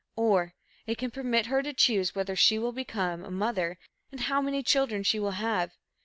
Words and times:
Or, 0.15 0.55
it 0.87 0.97
can 0.97 1.11
permit 1.11 1.45
her 1.45 1.61
to 1.61 1.73
choose 1.75 2.15
whether 2.15 2.35
she 2.35 2.55
shall 2.55 2.71
become 2.71 3.23
a 3.23 3.29
mother 3.29 3.77
and 4.11 4.19
how 4.21 4.41
many 4.41 4.63
children 4.63 5.03
she 5.03 5.19
will 5.19 5.29
have. 5.37 5.73